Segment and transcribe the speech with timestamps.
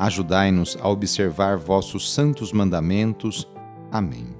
[0.00, 3.46] Ajudai-nos a observar vossos santos mandamentos.
[3.92, 4.34] Amém.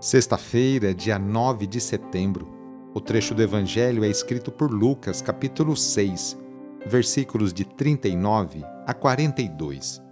[0.00, 2.48] Sexta-feira, dia 9 de setembro.
[2.92, 6.36] O trecho do Evangelho é escrito por Lucas, capítulo 6,
[6.84, 10.02] versículos de 39 a 42.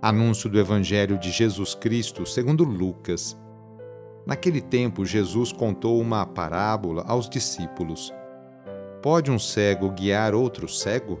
[0.00, 3.36] Anúncio do Evangelho de Jesus Cristo segundo Lucas.
[4.24, 8.14] Naquele tempo, Jesus contou uma parábola aos discípulos.
[9.02, 11.20] Pode um cego guiar outro cego?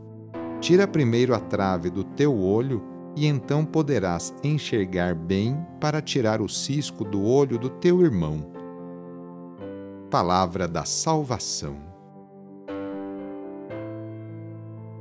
[0.61, 2.83] Tira primeiro a trave do teu olho,
[3.15, 8.45] e então poderás enxergar bem para tirar o cisco do olho do teu irmão.
[10.11, 11.77] Palavra da Salvação.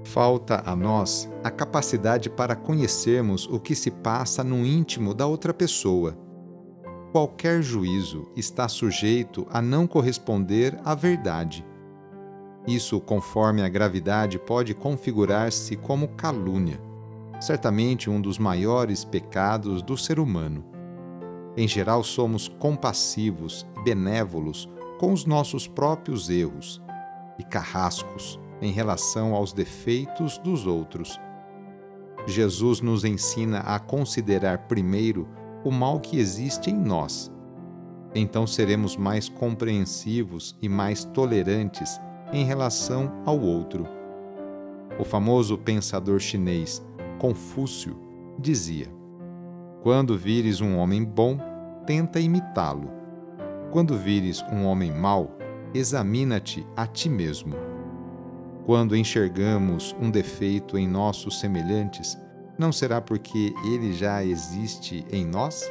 [0.03, 5.53] Falta a nós a capacidade para conhecermos o que se passa no íntimo da outra
[5.53, 6.17] pessoa.
[7.13, 11.67] Qualquer juízo está sujeito a não corresponder à verdade
[12.67, 16.81] isso, conforme a gravidade, pode configurar-se como calúnia,
[17.41, 20.65] certamente um dos maiores pecados do ser humano.
[21.57, 26.83] Em geral, somos compassivos e benévolos com os nossos próprios erros
[27.39, 31.19] e carrascos em relação aos defeitos dos outros.
[32.27, 35.27] Jesus nos ensina a considerar primeiro
[35.65, 37.33] o mal que existe em nós.
[38.15, 41.99] Então seremos mais compreensivos e mais tolerantes
[42.33, 43.87] em relação ao outro.
[44.99, 46.85] O famoso pensador chinês
[47.19, 47.97] Confúcio
[48.39, 48.87] dizia:
[49.83, 51.39] Quando vires um homem bom,
[51.87, 52.91] tenta imitá-lo.
[53.71, 55.37] Quando vires um homem mau,
[55.75, 57.55] examina-te a ti mesmo.
[58.65, 62.19] Quando enxergamos um defeito em nossos semelhantes,
[62.59, 65.71] não será porque ele já existe em nós?